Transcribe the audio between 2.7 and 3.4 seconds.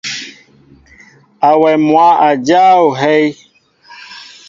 ohɛy.